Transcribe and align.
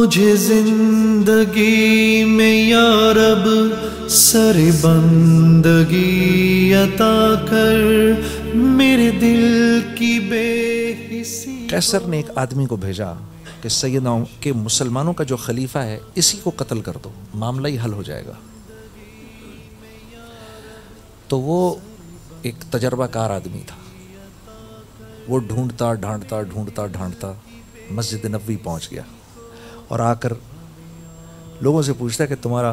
مجھے 0.00 0.36
زندگی 0.36 2.24
میں 2.24 2.68
یا 2.68 3.12
رب 3.14 3.74
سر 4.08 4.70
بندگی 4.80 6.74
عطا 6.74 7.34
کر، 7.50 7.76
میرے 8.54 9.10
دل 9.10 9.80
کی 9.94 10.20
بے 10.20 10.94
حسی 11.10 11.66
کیسر 11.70 12.00
نے 12.00 12.16
ایک 12.16 12.26
آدمی 12.34 12.66
کو 12.66 12.76
بھیجا 12.76 13.12
کہ 13.62 13.68
سیدنا 13.68 14.10
کہ 14.40 14.52
مسلمانوں 14.52 15.12
کا 15.12 15.24
جو 15.24 15.36
خلیفہ 15.36 15.78
ہے، 15.78 15.98
اسی 16.14 16.38
کو 16.42 16.52
قتل 16.56 16.80
کر 16.80 16.96
دو، 17.04 17.10
معاملہ 17.34 17.68
ہی 17.68 17.76
حل 17.84 17.92
ہو 17.92 18.02
جائے 18.02 18.26
گا۔ 18.26 18.32
تو 21.28 21.40
وہ 21.40 21.74
ایک 22.42 22.54
تجربہ 22.70 23.06
کار 23.06 23.30
آدمی 23.30 23.60
تھا۔ 23.66 23.76
وہ 25.28 25.38
ڈھونڈتا، 25.38 25.94
ڈھانڈتا 25.94 26.42
ڈھونڈتا، 26.42 26.86
ڈھانڈتا 26.86 27.32
مسجد 27.90 28.24
نبوی 28.24 28.56
پہنچ 28.56 28.90
گیا۔ 28.90 29.02
اور 29.90 30.00
آ 30.00 30.14
کر 30.14 30.32
لوگوں 31.60 31.82
سے 31.82 31.92
پوچھتا 31.92 32.24
ہے 32.24 32.28
کہ 32.28 32.34
تمہارا 32.42 32.72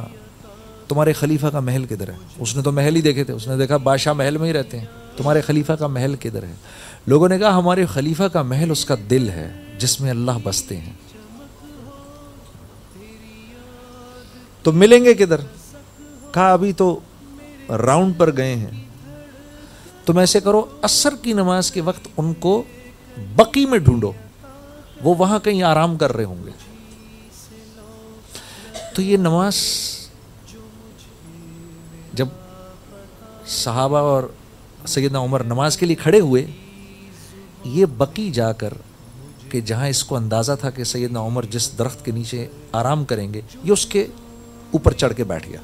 تمہارے 0.88 1.13
خلیفہ 1.13 1.48
کا 1.48 1.59
محل 1.59 1.85
کدھر 1.85 2.08
ہے؟ 2.08 2.16
اس 2.39 2.55
نے 2.55 2.62
تو 2.62 2.71
محل 2.71 2.95
ہی 2.95 3.02
دیکھے 3.02 3.23
تھے۔ 3.23 3.34
اس 3.34 3.48
نے 3.48 3.58
دیکھا 3.58 3.77
بادشاہ 3.77 4.13
محل 4.13 4.38
میں 4.38 4.48
ہی 4.48 4.53
رہتے 4.53 4.80
ہیں۔ 4.80 4.85
تمہارے 5.17 5.41
خلیفہ 5.41 5.73
کا 5.73 5.88
محل 5.88 6.16
کدھر 6.16 6.44
ہے؟ 6.44 6.53
لوگوں 7.08 7.30
نے 7.30 7.39
کہا، 7.39 7.58
ہمارے 7.58 7.85
خلیفہ 7.85 8.23
کا 8.23 8.41
محل 8.41 8.72
اس 8.72 8.85
کا 8.85 8.95
دل 9.09 9.30
ہے، 9.30 9.63
جس 9.77 10.02
میں 10.02 10.09
اللہ 10.09 10.31
بستے 10.44 10.77
ہیں۔ 10.77 10.94
تو 14.63 14.72
ملیں 14.72 15.05
گے 15.05 15.13
کدھر؟ 15.13 15.38
کہا، 16.31 16.53
ابھی 16.53 16.73
تو 16.73 16.99
راؤنڈ 17.70 18.13
پر 18.17 18.38
گئے 18.38 18.55
ہیں۔ 18.55 18.84
تم 20.05 20.17
ایسے 20.17 20.39
کرو 20.39 20.66
اثر 20.81 21.13
کی 21.22 21.34
نماز 21.34 21.72
کے 21.72 21.81
وقت 21.81 22.08
ان 22.17 22.34
کو 22.34 22.63
بقی 23.36 23.66
میں 23.66 23.80
ڈھونڈو۔ 23.80 24.11
وہ 25.03 25.16
وہاں 25.17 25.39
کہیں 25.39 25.63
آرام 25.63 25.97
کر 25.97 26.16
رہے 26.16 26.23
ہوں 26.23 26.45
گے۔ 26.45 26.66
تو 28.98 29.02
یہ 29.04 29.18
نماز 29.18 29.56
جب 32.14 32.28
صحابہ 33.48 33.98
اور 33.98 34.23
سیدنا 34.88 35.20
عمر 35.20 35.44
نماز 35.44 35.78
کے 35.78 35.86
لیے 35.86 35.95
کھڑے 35.95 36.20
ہوئے، 36.20 36.45
یہ 37.66 37.86
بقی 37.98 38.30
جا 38.31 38.52
کر 38.54 38.73
کہ 39.50 39.62
جہاں 39.62 39.88
اس 39.88 40.04
کو 40.04 40.16
اندازہ 40.16 40.52
تھا 40.59 40.70
کہ 40.70 40.84
سیدنا 40.84 41.22
عمر 41.22 41.45
جس 41.50 41.78
درخت 41.78 42.04
کے 42.06 42.12
نیچے 42.12 42.48
آرام 42.72 43.06
کریں 43.06 43.34
گے، 43.34 43.42
یہ 43.64 43.72
اس 43.72 43.86
کے 43.86 44.06
اوپر 44.72 44.94
چڑھ 44.94 45.14
کے 45.17 45.23
بیٹھ 45.23 45.50
گیا 45.50 45.61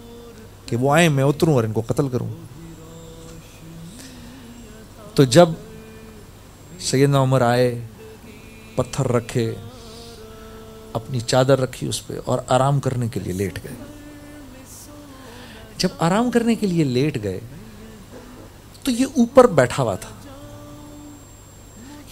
کہ 0.66 0.78
وہ 0.78 0.94
آئیں، 0.94 1.10
میں 1.10 1.24
اتروں 1.24 1.54
اور 1.54 1.64
ان 1.64 1.72
کو 1.72 1.82
قتل 1.88 2.10
کروں۔ 2.10 2.30
تو 5.16 5.24
جب 5.24 5.50
سیدنا 6.80 7.22
عمر 7.22 7.42
آئے، 7.42 7.80
پتھر 8.76 9.12
رکھے 9.12 9.54
اپنی 10.94 11.20
چادر 11.20 11.60
رکھی 11.60 11.88
اس 11.88 12.08
پہ 12.08 12.14
اور 12.26 12.40
آرام 12.48 12.80
کرنے 12.80 13.08
کے 13.08 13.20
لیے 13.20 13.34
لیٹ 13.34 13.60
گئے۔ 13.64 13.74
جب 15.78 15.90
آرام 16.00 16.32
کرنے 16.32 16.56
کے 16.56 16.68
لیے 16.68 16.84
لیٹ 16.84 17.24
گئے 17.24 17.40
تو 18.84 18.92
یہ 18.92 19.06
اوپر 19.06 19.48
بیٹھا 19.48 19.84
ہوا 19.84 19.96
تھا۔ 19.96 20.10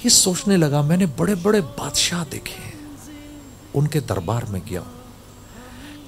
یہ 0.04 0.10
سوچنے 0.10 0.58
لگا، 0.58 0.82
میں 0.82 0.98
نے 0.98 1.06
بڑے 1.06 1.36
بڑے 1.36 1.62
بادشاہ 1.62 2.24
دیکھے 2.32 2.56
ہیں، 2.66 2.72
ان 3.74 3.88
کے 3.88 4.00
دربار 4.00 4.42
میں 4.50 4.60
گیا 4.70 4.82
ہوں۔ 4.82 5.02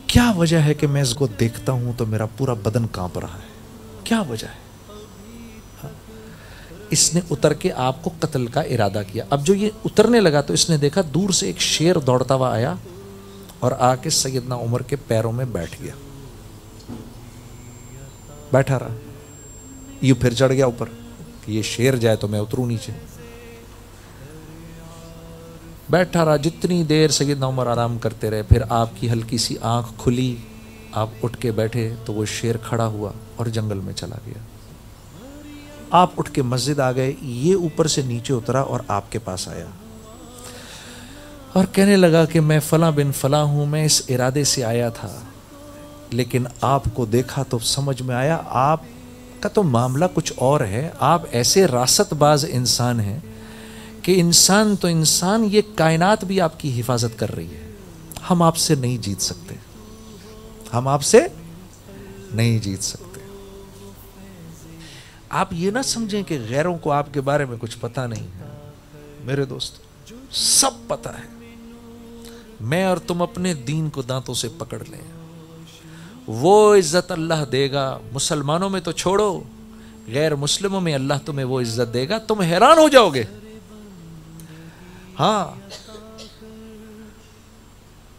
کیا 0.08 0.32
وجہ 0.32 0.58
ہے 0.58 0.74
کہ 0.74 0.88
میں 0.88 1.02
اس 1.02 1.16
کو 1.16 1.28
دیکھتا 1.28 1.72
ہوں 1.72 1.94
تو 1.98 2.06
میرا 2.06 2.26
پورا 2.26 2.54
بدن 2.54 2.88
کانپ 2.88 3.20
رہا 3.20 3.34
ہے؟ 3.34 3.48
کیا 4.04 4.22
وجہ 4.22 4.48
ہے؟ 4.48 4.63
اس 6.94 7.14
نے 7.14 7.22
اتر 7.32 7.54
کے 7.54 7.74
آپ 7.74 8.04
کو 8.04 8.10
قتل 8.20 8.48
کا 8.48 8.62
ارادہ 8.62 9.02
کیا۔ 9.12 9.24
اب 9.30 9.46
جو 9.46 9.54
یہ 9.54 9.70
اترنے 9.86 10.20
لگا 10.20 10.42
تو 10.42 10.54
اس 10.54 10.70
نے 10.70 10.78
دیکھا 10.78 11.02
دور 11.14 11.30
سے 11.30 11.46
ایک 11.46 11.60
شیر 11.60 11.96
دوڑتا 11.96 12.36
ہوا 12.36 12.54
آیا 12.54 12.76
اور 13.60 13.72
آ 13.80 13.96
کے 13.96 14.10
سیدنا 14.10 14.56
عمر 14.56 14.82
کے 14.82 14.96
پیروں 14.96 15.32
میں 15.32 15.46
بیٹھ 15.46 15.82
گیا۔ 15.84 15.94
بیٹھا 18.52 18.80
رہا۔ 18.80 18.88
یہ 20.02 20.14
پھر 20.14 20.34
چڑھ 20.34 20.54
گیا 20.54 20.66
اوپر 20.66 20.86
کہ 21.46 21.52
یہ 21.52 21.62
شیر 21.62 21.96
جائے 21.96 22.16
تو 22.16 22.28
میں 22.28 22.40
اتروں 22.40 22.66
نیچے۔ 22.66 22.92
بیٹھا 25.90 26.26
رہا۔ 26.26 26.36
جتنی 26.36 26.84
دیر 26.84 27.08
سیدنا 27.08 27.48
عمر 27.48 27.68
آرام 27.68 27.98
کرتے 27.98 28.30
رہے، 28.30 28.44
پھر 28.44 28.62
آپ 28.70 28.90
کی 29.00 29.10
ہلکی 29.10 29.38
سی 29.38 29.56
آنکھ 29.62 29.94
کھلی۔ 29.98 30.36
آپ 30.92 31.10
اٹھ 31.24 31.38
کے 31.38 31.52
بیٹھے 31.52 31.96
تو 32.06 32.14
وہ 32.14 32.26
شیر 32.26 32.58
کھڑا 32.58 32.86
ہوا 32.86 33.12
اور 33.36 33.46
جنگل 33.46 33.80
میں 33.84 33.94
چلا 33.94 34.16
گیا۔ 34.26 34.53
آپ 35.94 36.12
اٹھ 36.18 36.32
کے 36.32 36.42
مسجد 36.42 36.80
آ 36.80 36.92
گئے، 36.92 37.14
یہ 37.22 37.56
اوپر 37.56 37.88
سے 37.88 38.02
نیچے 38.02 38.34
اترا 38.34 38.62
اور 38.62 38.80
آپ 38.88 39.12
کے 39.12 39.20
پاس 39.20 39.48
آیا۔ 39.48 39.66
اور 41.54 41.66
کہنے 41.72 41.96
لگا 41.96 42.26
کہ 42.26 42.40
میں 42.40 42.60
فلاں 42.60 42.92
بن 42.92 43.12
فلاں 43.12 43.44
ہوں، 43.44 43.66
میں 43.66 43.86
اس 43.86 44.02
ارادے 44.10 44.44
سے 44.44 44.64
آیا 44.64 44.90
تھا، 44.90 45.20
لیکن 46.10 46.44
آپ 46.62 46.84
کو 46.94 47.06
دیکھا 47.06 47.44
تو 47.44 47.60
سمجھ 47.60 48.02
میں 48.02 48.16
آیا، 48.16 48.42
آپ 48.46 48.80
کا 49.40 49.50
تو 49.50 49.64
معاملہ 49.64 50.06
کچھ 50.14 50.34
اور 50.36 50.62
ہے۔ 50.62 50.90
آپ 51.00 51.22
ایسے 51.32 51.66
راست 51.66 52.14
باز 52.14 52.46
انسان 52.50 53.00
ہیں 53.00 53.20
کہ 54.02 54.20
انسان 54.20 54.76
تو 54.76 54.88
انسان، 54.88 55.48
یہ 55.52 55.62
کائنات 55.76 56.24
بھی 56.24 56.42
آپ 56.42 56.60
کی 56.60 56.80
حفاظت 56.80 57.20
کر 57.20 57.36
رہی 57.36 57.54
ہے۔ 57.54 57.72
ہم 58.30 58.42
آپ 58.42 58.58
سے 58.58 58.76
نہیں 58.76 58.98
جیت 58.98 59.22
سکتے۔ 59.22 59.56
ہم 60.74 60.88
آپ 60.88 61.04
سے 61.04 61.20
نہیں 62.34 62.60
جیت 62.60 62.84
سکتے۔ 62.84 63.03
آپ 65.34 65.54
یہ 65.54 65.72
نہ 65.72 65.80
سمجھیں 65.84 66.24
کہ 66.24 66.40
غیروں 66.50 66.78
کو 66.78 66.92
آپ 66.92 67.14
کے 67.14 67.22
بارے 67.22 67.46
میں 67.46 67.58
کچھ 67.60 67.78
پتا 67.80 68.08
نہیں 68.08 68.24
ہے۔ 68.24 68.70
میرے 69.24 69.46
دوست 69.46 69.82
سب 70.32 70.72
پتا 70.88 71.20
ہے۔ 71.20 71.56
میں 72.62 72.86
اور 72.86 72.98
تم 72.98 73.22
اپنے 73.22 73.54
دین 73.54 73.90
کو 73.90 74.02
دانتوں 74.02 74.36
سے 74.36 74.48
پکڑ 74.58 74.84
لیں۔ 74.90 75.02
وہ 76.28 76.76
عزت 76.76 77.12
اللہ 77.12 77.46
دے 77.52 77.72
گا۔ 77.72 77.98
مسلمانوں 78.12 78.70
میں 78.70 78.82
تو 78.82 78.92
چھوڑو، 78.92 79.44
غیر 80.08 80.36
مسلموں 80.36 80.82
میں 80.82 80.94
اللہ 80.94 81.14
تمہیں 81.26 81.46
وہ 81.46 81.62
عزت 81.62 81.94
دے 81.94 82.10
گا۔ 82.10 82.18
تم 82.18 82.42
حیران 82.42 82.78
ہو 82.78 82.88
جاؤ 82.88 83.10
گے۔ 83.10 83.24
ہاں 85.20 85.70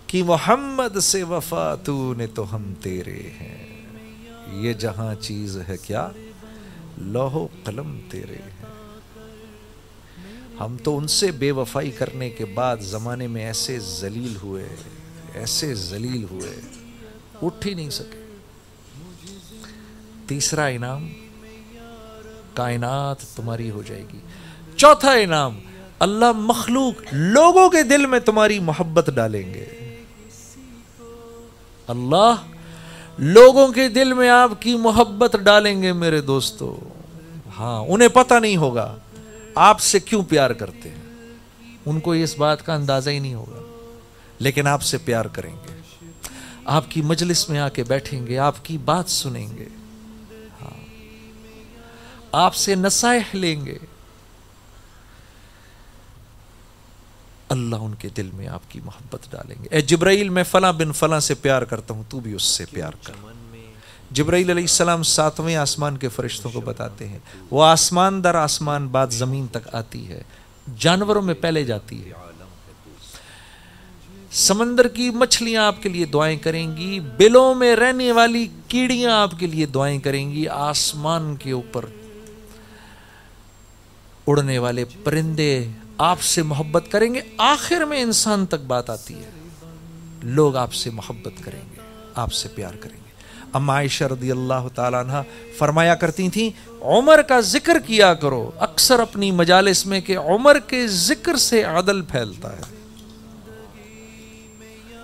کہ 0.07 0.23
محمد 0.23 1.01
سے 1.01 1.23
وفا 1.23 1.75
تو 1.75 2.15
نے 2.15 2.27
تو 2.27 2.55
ہم 2.55 2.75
تیرے 2.83 3.23
ہیں۔ 3.41 3.83
یہ 4.53 4.73
جہاں 4.73 5.15
چیز 5.15 5.59
ہے 5.69 5.77
کیا؟ 5.77 6.09
لوہو 6.99 7.49
قلم 7.65 8.01
تیرے 8.11 8.35
ہیں۔ 8.35 8.67
ہم 10.61 10.77
تو 10.83 10.99
ان 10.99 11.07
سے 11.07 11.33
بے 11.33 11.51
وفائی 11.51 11.91
کرنے 11.91 12.31
کے 12.31 12.45
بعد 12.45 12.77
زمانے 12.81 13.27
میں 13.27 13.47
ایسے 13.47 13.79
ذلیل 13.79 14.37
ہوئے، 14.43 14.69
ایسے 15.35 15.75
ذلیل 15.75 16.25
ہوئے، 16.31 16.61
اٹھ 17.43 17.67
ہی 17.67 17.75
نہیں 17.75 17.91
سکے۔ 17.91 18.37
تیسرا 20.27 20.67
انعام، 20.67 21.13
کائنات 22.55 23.17
تمہاری 23.37 23.71
ہو 23.71 23.83
جائے 23.87 24.05
گی۔ 24.13 24.19
چوتھا 24.77 25.13
انعام، 25.13 25.61
اللہ 25.99 26.33
مخلوق 26.33 26.95
لوگوں 27.13 27.71
کے 27.71 27.83
دل 27.83 28.07
میں 28.07 28.21
تمہاری 28.21 28.59
محبت 28.59 29.11
ڈالیں 29.15 29.55
گے۔ 29.55 29.65
اللہ 31.87 32.35
لوگوں 33.19 33.73
کے 33.73 33.89
دل 33.89 34.13
میں 34.13 34.29
آپ 34.29 34.63
کی 34.63 34.77
محبت 34.77 35.37
ڈالیں 35.45 35.83
گے 35.83 35.93
میرے 35.93 36.21
دوستو۔ 36.21 36.79
ہاں 37.59 37.81
انہیں 37.81 38.09
پتہ 38.09 38.35
نہیں 38.35 38.57
ہوگا 38.57 38.97
آپ 39.55 39.81
سے 39.81 40.01
کیوں 40.01 40.23
پیار 40.23 40.51
کرتے 40.51 40.89
ہیں۔ 40.89 41.31
ان 41.87 42.01
کو 42.01 42.13
اس 42.13 42.39
بات 42.39 42.67
کا 42.67 42.75
اندازہ 42.75 43.11
ہی 43.11 43.19
نہیں 43.19 43.35
ہوگا، 43.35 43.61
لیکن 44.39 44.67
آپ 44.67 44.83
سے 44.83 44.99
پیار 44.99 45.25
کریں 45.25 45.53
گے۔ 45.53 45.81
آپ 46.65 46.85
کی 46.89 47.03
مجلس 47.03 47.49
میں 47.49 47.59
آ 47.59 47.69
کے 47.69 47.85
بیٹھیں 47.85 48.27
گے، 48.27 48.39
آپ 48.39 48.65
کی 48.65 48.79
بات 48.79 49.11
سنیں 49.11 49.49
گے۔ 49.57 49.67
ہاں 50.63 50.85
آپ 52.33 52.55
سے 52.55 52.75
نصائح 52.75 53.23
لیں 53.33 53.67
گے۔ 53.67 53.79
اللہ 57.55 57.77
ان 57.77 57.95
کے 57.95 58.09
دل 58.17 58.31
میں 58.33 58.49
آپ 58.49 58.71
کی 58.71 58.81
محبت 58.85 59.31
ڈالیں 59.31 59.57
گے۔ 59.63 59.69
اے 59.71 59.81
جبرائیل، 59.81 60.29
میں 60.29 60.45
فلاں 60.45 60.73
بن 60.73 60.93
فلاں 60.93 61.21
سے 61.21 61.35
پیار 61.35 61.63
کرتا 61.63 61.95
ہوں، 61.95 62.03
تو 62.09 62.21
بھی 62.21 62.33
اس 62.33 62.43
سے 62.43 62.65
پیار 62.71 62.93
کر۔ 63.03 63.13
جبرائیل 64.11 64.51
علیہ 64.51 64.63
السلام 64.63 65.03
ساتویں 65.03 65.57
آسمان 65.57 65.97
کے 65.97 66.09
فرشتوں 66.09 66.51
کو 66.51 66.61
بتاتے 66.61 67.09
ہیں، 67.09 67.19
وہ 67.51 67.65
آسمان 67.65 68.25
در 68.25 68.35
آسمان 68.35 68.89
بات 68.89 69.13
زمین 69.13 69.47
تک 69.47 69.75
آتی 69.75 70.09
ہے، 70.09 70.23
جانوروں 70.79 71.23
میں 71.23 71.35
پہلے 71.35 71.65
جاتی 71.65 72.05
ہے۔ 72.05 72.13
سمندر 74.31 74.89
کی 74.89 75.11
مچھلیاں 75.11 75.65
آپ 75.65 75.83
کے 75.83 75.89
لیے 75.89 76.05
دعائیں 76.05 76.39
کریں 76.39 76.77
گی، 76.77 77.01
بلوں 77.17 77.55
میں 77.55 77.77
رہنے 77.77 78.13
والی 78.13 78.47
کیڑیاں 78.69 79.13
آپ 79.13 79.39
کے 79.39 79.47
لیے 79.47 79.67
دعائیں 79.67 79.99
کریں 79.99 80.31
گی۔ 80.31 80.49
آسمان 80.49 81.35
کے 81.37 81.53
اوپر 81.53 81.85
اڑنے 84.27 84.59
والے 84.59 84.85
پرندے 85.05 85.53
آپ 85.99 86.21
سے 86.21 86.43
محبت 86.43 86.85
کریں 86.91 87.15
گے، 87.15 87.21
آخر 87.39 87.85
میں 87.85 88.03
انسان 88.03 88.47
تک 88.47 88.65
بات 88.67 88.91
آتی 88.91 89.15
ہے۔ 89.15 89.31
لوگ 90.23 90.57
آپ 90.57 90.75
سے 90.75 90.91
محبت 90.91 91.45
کریں 91.45 91.61
گے، 91.61 91.81
آپ 92.15 92.33
سے 92.33 92.49
پیار 92.49 92.75
کریں 92.81 92.97
گے۔ 92.97 93.11
اما 93.53 93.75
عائشہ 93.75 94.05
رضی 94.05 94.31
اللہ 94.31 94.69
تعالیٰ 94.75 95.01
عنہ 95.01 95.13
فرمایا 95.59 95.95
کرتی 95.95 96.29
تھیں، 96.29 96.51
عمر 96.83 97.23
کا 97.23 97.41
ذکر 97.41 97.79
کیا 97.87 98.15
کرو۔ 98.15 98.51
اکثر 98.59 99.01
اپنی 99.01 99.31
مجالس 99.31 99.87
میں 99.87 100.01
کہ 100.01 100.19
عمر 100.19 100.59
کے 100.59 100.87
ذکر 100.87 101.37
سے 101.37 101.63
عدل 101.63 102.03
پھیلتا 102.03 102.57
ہے۔ 102.57 102.63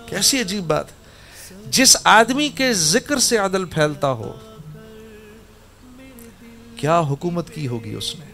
کیسی 0.05 0.41
عجیب 0.41 0.63
بات۔ 0.63 0.85
جس 1.67 1.97
آدمی 2.03 2.49
کے 2.49 2.73
ذکر 2.73 3.19
سے 3.19 3.37
عدل 3.37 3.65
پھیلتا 3.65 4.11
ہو، 4.11 4.31
کیا 6.75 6.99
حکومت 6.99 7.49
کی 7.49 7.67
ہوگی 7.67 7.93
اس 7.93 8.15
نے؟ 8.15 8.25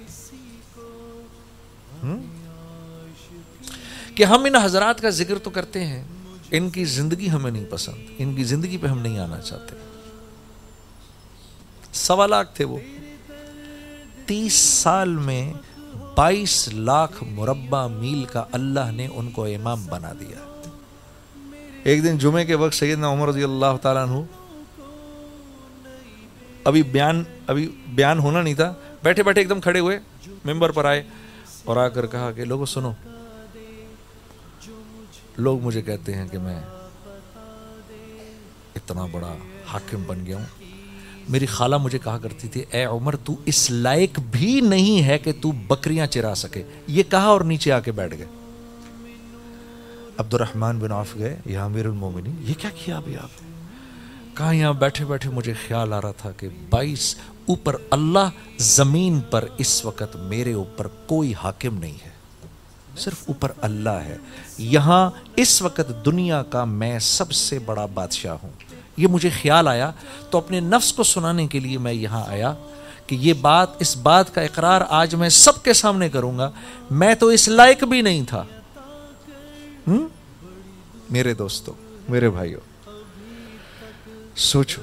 کہ 4.18 4.24
ہم 4.24 4.44
ان 4.44 4.56
حضرات 4.56 5.02
کا 5.02 5.10
ذکر 5.10 5.38
تو 5.38 5.50
کرتے 5.50 5.86
ہیں، 5.86 6.04
ان 6.52 6.69
کی 6.69 6.86
زندگی 6.86 7.30
ہمیں 7.30 7.52
نہیں 7.52 7.66
پسند، 7.69 7.96
ان 8.18 8.36
کی 8.36 8.44
زندگی 8.44 8.78
پہ 8.78 8.88
ہم 8.88 9.00
نہیں 9.00 9.19
آنا 9.19 9.42
چاہتے۔ 9.42 9.75
سوا 11.94 12.28
لاکھ 12.28 12.56
تھے 12.56 12.66
وہ۔ 12.66 12.78
تیس 14.25 14.54
سال 14.54 15.10
میں 15.10 15.54
بائیس 16.16 16.69
لاکھ 16.74 17.24
مربع 17.24 17.88
میل 17.88 18.25
کا 18.25 18.44
اللہ 18.52 18.92
نے 18.92 19.08
ان 19.16 19.31
کو 19.31 19.46
امام 19.46 19.86
بنا 19.86 20.14
دیا۔ 20.20 20.62
ایک 21.84 22.04
دن 22.04 22.18
جمعے 22.18 22.46
کے 22.46 22.56
وقت 22.56 22.74
سیدنا 22.74 23.10
عمر 23.10 23.28
رضی 23.28 23.44
اللہ 23.44 23.78
تعالیٰ 23.81 24.08
عنہ، 24.08 24.24
ابھی 26.63 26.84
بیان 26.84 27.24
ابھی 27.48 27.72
بیان 27.88 28.20
ہونا 28.20 28.42
نہیں 28.42 28.54
تھا، 28.54 28.74
بیٹھے 29.04 29.24
بیٹھے 29.24 29.42
ایک 29.42 29.50
دم 29.50 29.62
کھڑے 29.62 29.80
ہوئے، 29.80 30.00
ممبر 30.46 30.72
پر 30.72 30.86
آئے 30.86 31.04
اور 31.63 31.78
آ 31.78 31.88
کر 31.88 32.08
کہا 32.08 32.31
کہ 32.31 32.46
لوگوں، 32.46 32.66
سنو 32.66 32.94
لوگ 35.38 35.62
مجھے 35.62 35.81
کہتے 35.81 36.13
ہیں 36.16 36.28
کہ 36.28 36.38
میں 36.38 36.62
اتنا 38.75 39.06
بڑا 39.12 39.36
حاکم 39.68 40.04
بن 40.07 40.25
گیا 40.25 40.38
ہوں۔ 40.38 40.45
میری 41.30 41.45
خالہ 41.45 41.75
مجھے 41.75 42.00
کہا 42.04 42.18
کرتی 42.18 42.48
تھی، 42.48 42.63
اے 42.72 42.86
عمر، 42.86 43.16
تو 43.16 43.36
اس 43.45 43.72
لائق 43.72 44.19
بھی 44.19 44.62
نہیں 44.62 45.04
ہے 45.04 45.18
کہ 45.18 45.31
تو 45.42 45.51
بکریاں 45.51 46.07
چرا 46.07 46.36
سکے۔ 46.36 46.63
یہ 46.88 47.04
کہا 47.10 47.24
اور 47.24 47.42
نیچے 47.42 47.72
آ 47.72 47.80
کے 47.80 47.92
بیٹھ 47.92 48.16
گئے؟ 48.18 48.25
عبد 50.18 50.34
الرحمن 50.34 50.80
بن 50.80 50.92
عوف 50.92 51.16
گئے، 51.16 51.38
یہ 51.45 51.57
امیر 51.57 51.86
المومنی 51.86 52.30
یہ 52.39 52.54
کیا 52.57 52.69
کیا 52.86 52.98
ابھی 52.98 53.18
آپ؟ 53.18 53.30
کہا 54.38 54.51
یہاں 54.51 54.74
بیٹھے 54.74 55.06
بیٹھے 55.06 55.30
مجھے 55.30 55.54
خیال 55.68 55.94
آ 55.94 56.01
رہا 56.01 56.12
تھا 56.12 56.31
کہ 56.31 56.48
بائیس 56.69 57.16
اوپر 57.45 57.75
اللہ 57.89 58.30
زمین 58.57 59.19
پر 59.19 59.45
اس 59.57 59.86
وقت 59.86 60.16
میرے 60.16 60.54
اوپر 60.54 60.88
کوئی 60.88 61.34
حاکم 61.34 61.78
نہیں 61.78 61.98
ہے۔ 62.06 62.17
صرف 62.98 63.16
اوپر 63.28 63.52
اللہ 63.62 63.90
ہے۔ 63.90 64.18
یہاں 64.58 65.12
اس 65.36 65.62
وقت 65.62 66.06
دنیا 66.06 66.44
کا 66.44 66.66
میں 66.66 67.00
سب 67.00 67.32
سے 67.32 67.60
بڑا 67.60 67.86
بادشاہ 67.86 68.36
ہوں۔ 68.44 68.50
یہ 68.98 69.08
مجھے 69.08 69.30
خیال 69.30 69.68
آیا۔ 69.68 69.92
تو 70.30 70.38
اپنے 70.38 70.60
نفس 70.60 70.94
کو 70.94 71.04
سنانے 71.04 71.48
کے 71.48 71.60
لیے 71.60 71.78
میں 71.78 71.94
یہاں 71.94 72.24
آیا 72.28 72.54
کہ 73.08 73.16
یہ 73.16 73.34
بات، 73.34 73.70
اس 73.80 73.98
بات 73.98 74.36
کا 74.36 74.42
اقرار 74.42 74.82
آج 74.90 75.16
میں 75.16 75.30
سب 75.30 75.64
کے 75.64 75.74
سامنے 75.74 76.10
کروں 76.10 76.38
گا۔ 76.38 76.52
میں 76.92 77.16
تو 77.16 77.28
اس 77.28 77.48
لائق 77.48 77.84
بھی 77.84 78.02
نہیں 78.02 78.24
تھا۔ 78.28 78.44
میرے 81.10 81.34
دوستوں 81.34 81.74
میرے 82.10 82.30
بھائیوں 82.30 82.62
سوچو۔ 84.36 84.82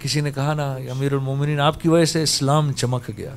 کسی 0.00 0.20
نے 0.20 0.32
کہا 0.32 0.54
نا 0.54 0.72
امیر 0.72 1.12
المومنین، 1.12 1.60
آپ 1.60 1.80
کی 1.80 1.88
وجہ 1.88 2.04
سے 2.04 2.22
اسلام 2.22 2.72
چمک 2.72 3.10
گیا. 3.16 3.34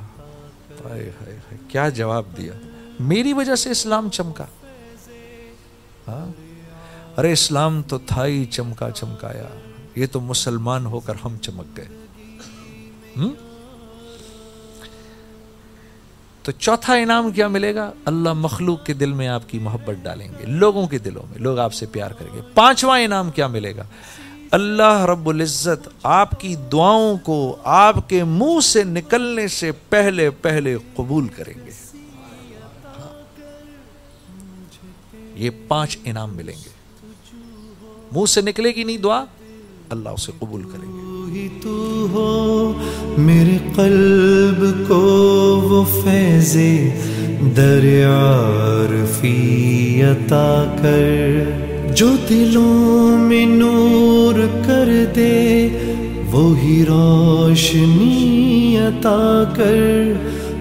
کیا 1.67 1.89
جواب 1.89 2.23
دیا؟ 2.37 2.53
میری 2.99 3.33
وجہ 3.33 3.55
سے 3.55 3.69
اسلام 3.69 4.09
چمکا۔ 4.09 4.45
ہاں؟ 6.07 6.31
ارے، 7.19 7.31
اسلام 7.31 7.81
تو 7.81 7.97
تھا 7.97 8.25
ہی 8.25 8.45
چمکا 8.45 8.91
چمکایا، 8.91 9.47
یہ 9.95 10.05
تو 10.11 10.19
مسلمان 10.19 10.85
ہو 10.85 10.99
کر 10.99 11.13
ہم 11.25 11.37
چمک 11.41 11.77
گئے۔ 11.77 11.87
تو 16.43 16.51
چوتھا 16.51 16.93
انعام 16.93 17.31
کیا 17.31 17.47
ملے 17.47 17.75
گا؟ 17.75 17.91
اللہ 18.05 18.33
مخلوق 18.33 18.85
کے 18.85 18.93
دل 18.93 19.13
میں 19.13 19.27
آپ 19.27 19.49
کی 19.49 19.59
محبت 19.59 20.03
ڈالیں 20.03 20.27
گے، 20.39 20.45
لوگوں 20.45 20.87
کے 20.87 20.97
دلوں 20.97 21.23
میں، 21.29 21.39
لوگ 21.39 21.59
آپ 21.59 21.73
سے 21.73 21.85
پیار 21.85 22.11
کریں 22.11 22.35
گے۔ 22.35 22.41
پانچواں 22.53 22.99
انعام 23.01 23.31
کیا 23.31 23.47
ملے 23.47 23.75
گا؟ 23.75 23.83
اللہ 24.51 25.05
رب 25.05 25.29
العزت 25.29 25.89
آپ 26.03 26.41
کی 26.41 26.55
دعاؤں 26.71 27.17
کو 27.17 27.55
آپ 27.63 28.09
کے 28.09 28.23
منہ 28.23 28.59
سے 28.63 28.83
نکلنے 28.83 29.47
سے 29.47 29.71
پہلے 29.71 30.29
پہلے 30.29 30.77
قبول 30.95 31.27
کریں 31.27 31.53
گے۔ 31.65 31.97
یہ 35.35 35.49
پانچ 35.67 35.97
انعام 36.05 36.35
ملیں 36.35 36.55
گے۔ 36.65 36.69
منہ 38.11 38.25
سے 38.25 38.41
نکلے 38.41 38.69
گی 38.69 38.83
نہیں 38.83 38.97
دعا، 38.97 39.25
اللہ 39.89 40.09
اسے 40.09 40.31
قبول 40.39 40.63
کریں 40.63 40.93
گے۔ 40.93 41.47
تو 41.63 42.07
ہو، 42.11 42.73
میرے 43.17 43.57
قلب 43.75 44.87
کو 44.87 45.03
وہ 45.63 45.85
فیض 46.03 46.55
دریا 47.57 48.41
عطا 50.11 50.75
کر۔ 50.81 51.68
جو 51.95 52.07
دلوں 52.29 53.17
میں 53.17 53.45
نور 53.45 54.33
کر 54.65 55.05
دے، 55.15 55.69
وہی 56.31 56.85
روشنی 56.87 58.77
عطا 58.77 59.53
کر۔ 59.55 60.13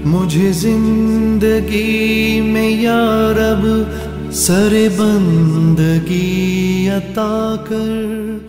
مجھے 0.04 0.52
زندگی 0.52 2.40
میں 2.40 2.70
یا 2.70 3.32
رب 3.36 3.82
سر 4.32 4.88
بندگی 4.96 6.88
عطا 6.88 7.56
کر۔ 7.68 8.47